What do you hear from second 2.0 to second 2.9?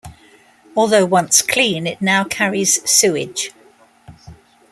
now carries